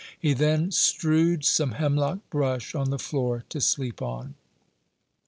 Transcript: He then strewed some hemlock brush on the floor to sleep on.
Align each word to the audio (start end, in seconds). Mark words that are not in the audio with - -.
He 0.19 0.33
then 0.33 0.71
strewed 0.71 1.45
some 1.45 1.73
hemlock 1.73 2.27
brush 2.31 2.73
on 2.73 2.89
the 2.89 2.97
floor 2.97 3.43
to 3.49 3.61
sleep 3.61 4.01
on. 4.01 4.33